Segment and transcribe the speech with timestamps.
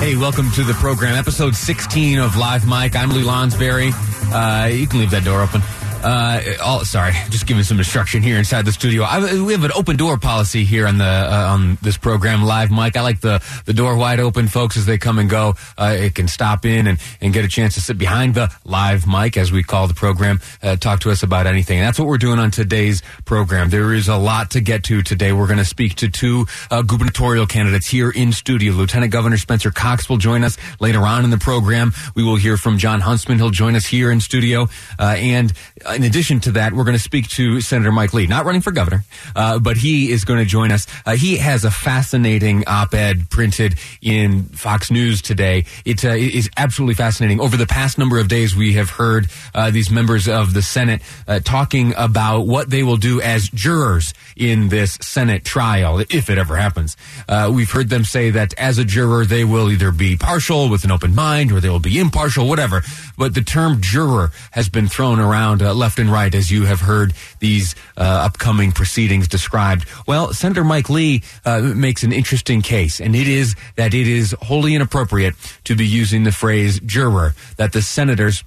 [0.00, 2.96] Hey, welcome to the program, episode 16 of Live Mike.
[2.96, 3.92] I'm Lee Lonsberry.
[4.32, 5.60] Uh, you can leave that door open.
[6.02, 9.02] Uh, all, sorry, just giving some instruction here inside the studio.
[9.02, 12.70] I, we have an open door policy here on the uh, on this program, Live
[12.70, 12.96] Mike.
[12.96, 15.56] I like the the door wide open, folks, as they come and go.
[15.76, 19.06] Uh, it can stop in and, and get a chance to sit behind the live
[19.06, 21.78] mic, as we call the program, uh, talk to us about anything.
[21.78, 23.68] And that's what we're doing on today's program.
[23.68, 25.32] There is a lot to get to today.
[25.32, 28.72] We're going to speak to two uh, gubernatorial candidates here in studio.
[28.72, 31.92] Lieutenant Governor Spencer Cox will join us later on in the program.
[32.14, 33.38] We will hear from Jon Huntsman.
[33.38, 35.52] He'll join us here in studio, uh, and
[35.94, 38.70] in addition to that, we're going to speak to Senator Mike Lee, not running for
[38.70, 40.86] governor, uh, but he is going to join us.
[41.04, 45.64] Uh, he has a fascinating op-ed printed in Fox News today.
[45.84, 47.40] It uh, is absolutely fascinating.
[47.40, 51.02] Over the past number of days, we have heard uh, these members of the Senate
[51.26, 56.38] uh, talking about what they will do as jurors in this Senate trial, if it
[56.38, 56.96] ever happens.
[57.28, 60.84] Uh, we've heard them say that as a juror, they will either be partial with
[60.84, 62.82] an open mind or they will be impartial, whatever.
[63.18, 66.80] But the term juror has been thrown around uh, left and right as you have
[66.80, 69.88] heard these uh, upcoming proceedings described.
[70.06, 74.36] Well, Senator Mike Lee uh, makes an interesting case, and it is that it is
[74.42, 78.44] wholly inappropriate to be using the phrase juror, that the senators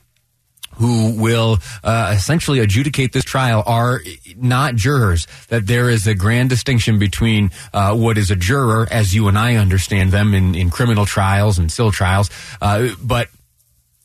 [0.76, 4.02] who will uh, essentially adjudicate this trial are
[4.38, 5.28] not jurors.
[5.50, 9.38] That there is a grand distinction between uh, what is a juror, as you and
[9.38, 12.30] I understand them in, in criminal trials and civil trials,
[12.62, 13.30] uh, but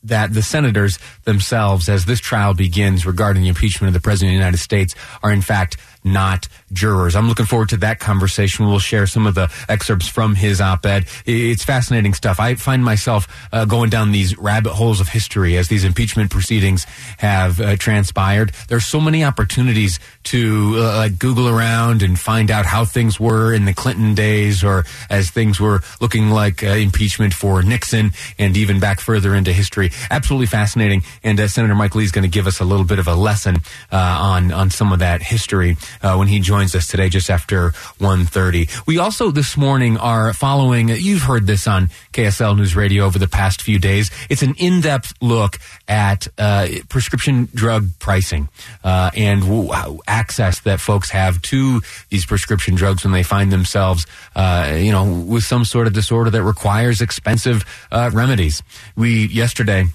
[0.03, 4.33] that the senators themselves, as this trial begins regarding the impeachment of the President of
[4.33, 7.15] the United States, are in fact not jurors.
[7.15, 8.67] I'm looking forward to that conversation.
[8.67, 11.05] We'll share some of the excerpts from his op-ed.
[11.25, 12.39] It's fascinating stuff.
[12.39, 16.85] I find myself uh, going down these rabbit holes of history as these impeachment proceedings
[17.17, 18.51] have uh, transpired.
[18.67, 23.53] There's so many opportunities to uh, like Google around and find out how things were
[23.53, 28.55] in the Clinton days, or as things were looking like uh, impeachment for Nixon, and
[28.55, 29.91] even back further into history.
[30.09, 31.03] Absolutely fascinating.
[31.23, 33.15] And uh, Senator Mike Lee is going to give us a little bit of a
[33.15, 33.57] lesson
[33.91, 37.69] uh, on on some of that history uh, when he joins us today just after
[37.99, 38.87] 1.30.
[38.87, 43.27] We also this morning are following, you've heard this on KSL News Radio over the
[43.27, 44.11] past few days.
[44.29, 45.57] It's an in-depth look
[45.87, 48.49] at uh, prescription drug pricing
[48.83, 54.05] uh, and w- access that folks have to these prescription drugs when they find themselves,
[54.35, 58.63] uh, you know, with some sort of disorder that requires expensive uh, remedies.
[58.95, 59.85] We yesterday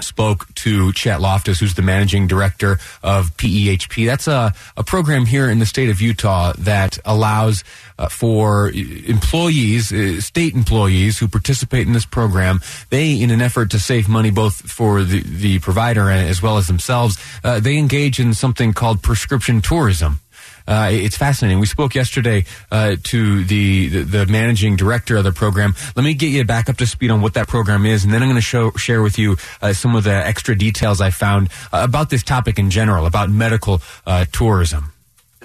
[0.00, 4.06] spoke to Chet Loftis, who's the managing director of PEHP.
[4.06, 7.64] That's a, a program here in the state of Utah that allows
[7.98, 12.60] uh, for employees, uh, state employees who participate in this program.
[12.90, 16.66] They, in an effort to save money both for the, the provider as well as
[16.66, 20.20] themselves, uh, they engage in something called prescription tourism.
[20.66, 21.60] Uh, it's fascinating.
[21.60, 25.74] We spoke yesterday uh, to the, the, the managing director of the program.
[25.94, 28.22] Let me get you back up to speed on what that program is, and then
[28.22, 31.80] I'm going to share with you uh, some of the extra details I found uh,
[31.82, 34.92] about this topic in general, about medical uh, tourism.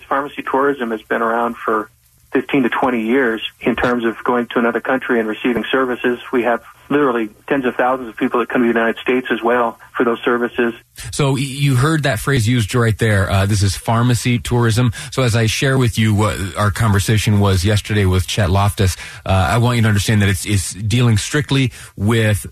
[0.07, 1.89] Pharmacy tourism has been around for
[2.31, 6.19] 15 to 20 years in terms of going to another country and receiving services.
[6.31, 9.41] We have literally tens of thousands of people that come to the United States as
[9.41, 10.73] well for those services.
[11.11, 13.29] So you heard that phrase used right there.
[13.29, 14.91] Uh, this is pharmacy tourism.
[15.11, 19.29] So as I share with you what our conversation was yesterday with Chet Loftis, uh,
[19.29, 22.45] I want you to understand that it's, it's dealing strictly with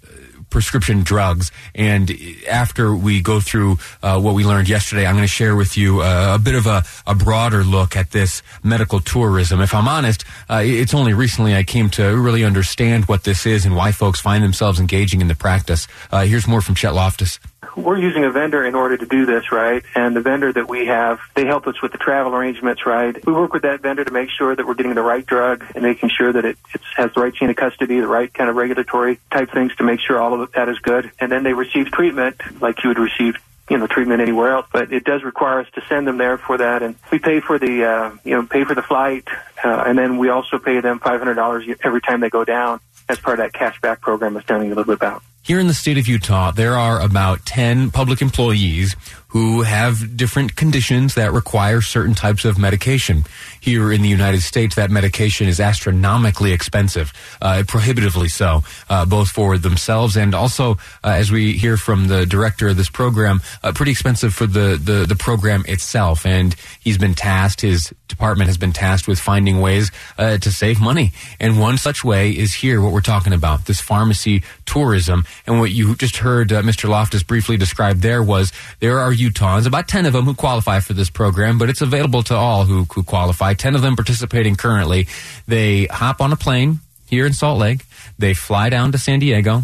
[0.50, 1.52] prescription drugs.
[1.76, 2.12] And
[2.50, 6.02] after we go through uh, what we learned yesterday, I'm going to share with you
[6.02, 9.62] uh, a bit of a, a, broader look at this medical tourism.
[9.62, 13.66] If I'm honest, uh, it's only recently I came to really understand what this is
[13.66, 15.88] and why folks find themselves engaging in the practice.
[16.12, 17.40] Uh, here's more from Chet Loftis
[17.76, 19.84] we're using a vendor in order to do this, right?
[19.96, 23.16] And the vendor that we have, they help us with the travel arrangements, right?
[23.26, 25.84] We work with that vendor to make sure that we're getting the right drug and
[25.84, 26.58] making sure that it
[26.96, 30.00] has the right chain of custody, the right kind of regulatory type things to make
[30.00, 31.12] sure all of that is good.
[31.20, 33.36] And then they receive treatment like you would receive
[33.70, 36.58] you know treatment anywhere else but it does require us to send them there for
[36.58, 39.28] that and we pay for the uh, you know pay for the flight
[39.64, 43.40] uh, and then we also pay them $500 every time they go down as part
[43.40, 45.66] of that cash back program I was telling you a little bit about here in
[45.66, 48.96] the state of Utah, there are about 10 public employees
[49.30, 53.26] who have different conditions that require certain types of medication.
[53.62, 57.12] Here in the United States, that medication is astronomically expensive,
[57.42, 60.74] uh, prohibitively so, uh, both for themselves and also,
[61.04, 64.80] uh, as we hear from the director of this program, uh, pretty expensive for the,
[64.82, 66.26] the, the program itself.
[66.26, 70.82] And he's been tasked, his department has been tasked with finding ways uh, to save
[70.82, 71.12] money.
[71.40, 75.26] And one such way is here, what we're talking about, this pharmacy tourism.
[75.46, 76.90] And what you just heard Mr.
[76.90, 80.94] Loftis briefly describe there was there are Utahns, about 10 of them who qualify for
[80.94, 83.49] this program, but it's available to all who, who qualify.
[83.54, 85.08] 10 of them participating currently.
[85.48, 87.86] They hop on a plane here in Salt Lake.
[88.18, 89.64] They fly down to San Diego.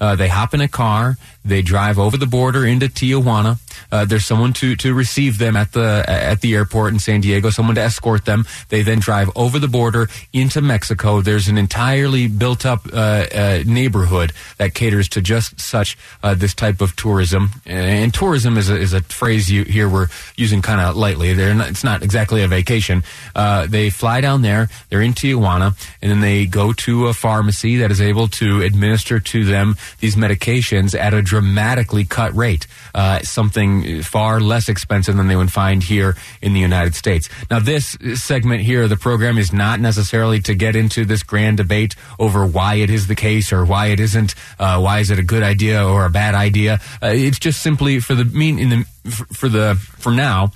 [0.00, 1.16] Uh, they hop in a car.
[1.46, 3.58] They drive over the border into Tijuana.
[3.92, 7.50] Uh, there's someone to, to receive them at the at the airport in San Diego.
[7.50, 8.44] Someone to escort them.
[8.68, 11.20] They then drive over the border into Mexico.
[11.20, 16.54] There's an entirely built up uh, uh neighborhood that caters to just such uh, this
[16.54, 17.50] type of tourism.
[17.64, 21.34] And tourism is a, is a phrase you here we're using kind of lightly.
[21.34, 23.04] Not, it's not exactly a vacation.
[23.34, 24.68] Uh, they fly down there.
[24.88, 29.20] They're in Tijuana, and then they go to a pharmacy that is able to administer
[29.20, 35.28] to them these medications at a dramatically cut rate, uh, something far less expensive than
[35.28, 37.28] they would find here in the United States.
[37.50, 41.94] Now, this segment here the program is not necessarily to get into this grand debate
[42.18, 45.22] over why it is the case or why it isn't, uh, why is it a
[45.22, 46.80] good idea or a bad idea.
[47.02, 48.84] Uh, it's just simply for the mean in the
[49.34, 50.52] for the for now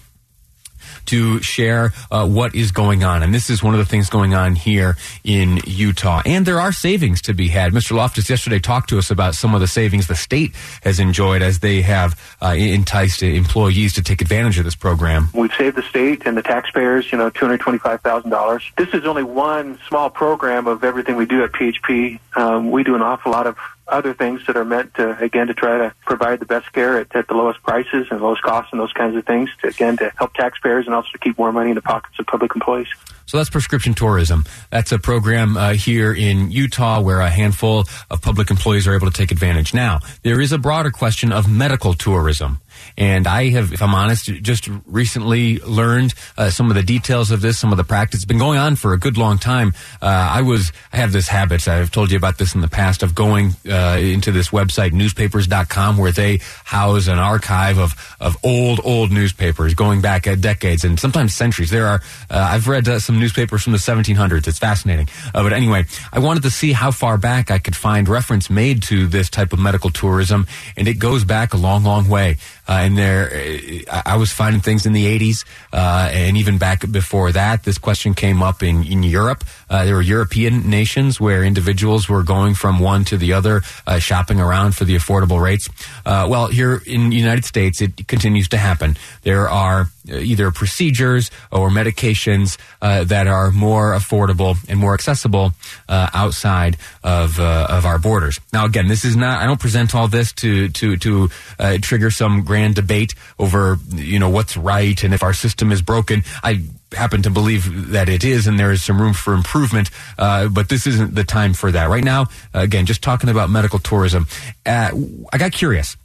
[1.11, 3.23] to share uh, what is going on.
[3.23, 6.23] And this is one of the things going on here in Utah.
[6.25, 7.73] And there are savings to be had.
[7.73, 7.97] Mr.
[7.97, 11.59] Loftis yesterday talked to us about some of the savings the state has enjoyed as
[11.59, 15.29] they have uh, enticed employees to take advantage of this program.
[15.35, 18.63] We've saved the state and the taxpayers, you know, $225,000.
[18.77, 22.21] This is only one small program of everything we do at PEHP.
[22.37, 23.57] Um, we do an awful lot of
[23.89, 27.15] other things that are meant to, again, to try to provide the best care at,
[27.15, 30.13] at the lowest prices and lowest costs and those kinds of things, to, again, to
[30.17, 32.89] help taxpayers and also to keep more money in the pockets of public employees.
[33.27, 34.45] So that's prescription tourism.
[34.71, 39.09] That's a program uh, here in Utah where a handful of public employees are able
[39.09, 39.73] to take advantage.
[39.73, 42.61] Now, there is a broader question of medical tourism.
[42.97, 47.41] And I have, if I'm honest, just recently learned uh, some of the details of
[47.41, 48.21] this, some of the practice.
[48.21, 49.75] It's been going on for a good long time.
[50.03, 53.03] Uh, I was, I have this habit, I've told you about this in the past,
[53.03, 58.81] of going uh, into this website, newspapers.com, where they house an archive of, of old,
[58.85, 61.71] old newspapers going back decades and sometimes centuries.
[61.71, 62.01] There are,
[62.31, 64.47] uh, I've read uh, some newspapers from the 1700s.
[64.47, 65.09] It's fascinating.
[65.35, 68.83] Uh, but anyway, I wanted to see how far back I could find reference made
[68.85, 70.47] to this type of medical tourism,
[70.77, 72.37] and it goes back a long, long way.
[72.71, 76.89] Uh, and there, uh, I was finding things in the 80s, uh, and even back
[76.89, 77.65] before that.
[77.65, 79.43] This question came up in, in Europe.
[79.71, 83.99] Uh, there were European nations where individuals were going from one to the other, uh,
[83.99, 85.69] shopping around for the affordable rates.
[86.05, 88.97] Uh, well, here in the United States, it continues to happen.
[89.23, 95.53] There are either procedures or medications uh, that are more affordable and more accessible
[95.89, 98.41] uh, outside of uh, of our borders.
[98.53, 99.41] Now, again, this is not.
[99.41, 104.19] I don't present all this to to to uh, trigger some grand debate over you
[104.19, 106.25] know what's right and if our system is broken.
[106.43, 109.91] I happen to believe that it is, and there is some room for improvement.
[110.19, 112.27] Uh, but this isn't the time for that right now.
[112.55, 114.27] again, just talking about medical tourism.
[114.67, 114.91] Uh,
[115.33, 115.97] I got curious.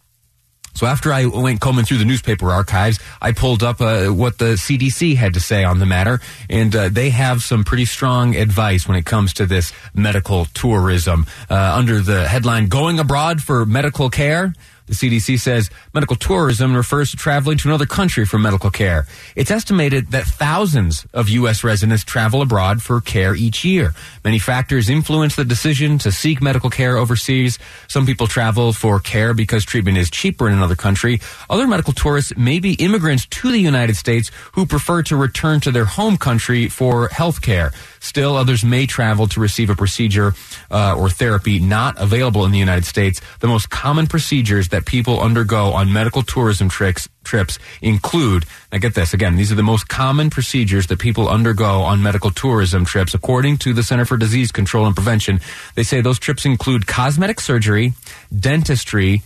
[0.76, 4.56] So after I went combing through the newspaper archives, I pulled up uh, what the
[4.56, 8.86] CDC had to say on the matter, and uh, they have some pretty strong advice
[8.86, 11.28] when it comes to this medical tourism.
[11.50, 14.54] Uh, under the headline "Going Abroad for Medical Care."
[14.88, 19.08] The CDC says medical tourism refers to traveling to another country for medical care.
[19.36, 21.64] It's estimated that thousands of U.S.
[21.64, 23.96] residents travel abroad for care each year.
[24.24, 27.58] Many factors influence the decision to seek medical care overseas.
[27.88, 31.20] Some people travel for care because treatment is cheaper in another country.
[31.50, 35.72] Other medical tourists may be immigrants to the United States who prefer to return to
[35.72, 37.72] their home country for health care.
[38.00, 40.36] Still, others may travel to receive a procedure
[40.70, 43.20] uh, or therapy not available in the United States.
[43.40, 48.94] The most common procedures that people undergo on medical tourism tricks, trips include, now get
[48.94, 53.14] this again, these are the most common procedures that people undergo on medical tourism trips.
[53.14, 55.40] According to the Center for Disease Control and Prevention,
[55.76, 57.94] they say those trips include cosmetic surgery,
[58.38, 59.22] dentistry,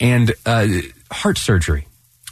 [0.00, 0.68] and uh,
[1.12, 1.86] heart surgery.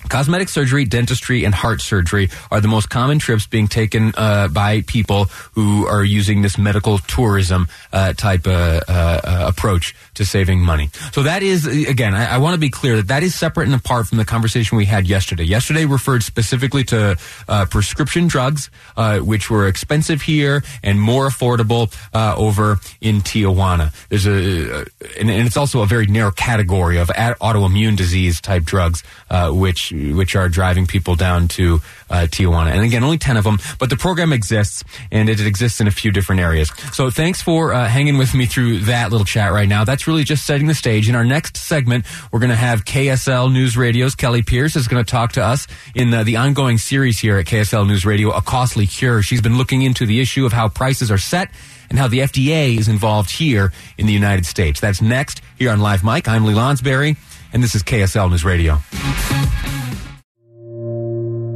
[0.09, 4.83] Cosmetic surgery, dentistry, and heart surgery are the most common trips being taken uh, by
[4.83, 10.91] people who are using this medical tourism uh, type uh, uh, approach to saving money.
[11.13, 13.75] So that is, again, I, I want to be clear that that is separate and
[13.75, 15.45] apart from the conversation we had yesterday.
[15.45, 17.17] Yesterday referred specifically to
[17.49, 23.93] uh, prescription drugs, uh, which were expensive here and more affordable uh, over in Tijuana.
[24.09, 24.87] There's a,
[25.19, 29.51] and, and, it's also a very narrow category of autoimmune disease type drugs, uh,
[29.93, 31.81] which are driving people down to
[32.11, 32.73] uh, Tijuana.
[32.73, 35.91] And again, only ten of them, but the program exists and it exists in a
[35.91, 36.71] few different areas.
[36.93, 39.85] So thanks for uh, hanging with me through that little chat right now.
[39.85, 41.09] That's really just setting the stage.
[41.09, 45.05] In our next segment, we're going to have KSL News Radio's Kelly Pierce is going
[45.05, 48.41] to talk to us in the, the ongoing series here at KSL News Radio, A
[48.41, 49.23] Costly Cure.
[49.23, 51.51] She's been looking into the issue of how prices are set
[51.91, 54.81] and how the FDA is involved here in the United States.
[54.81, 56.29] That's next here on Live Mike.
[56.29, 57.17] I'm Lee Lonsberry,
[57.53, 58.79] and this is KSL News Radio.